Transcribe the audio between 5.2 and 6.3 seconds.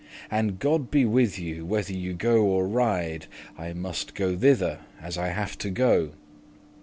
have to go."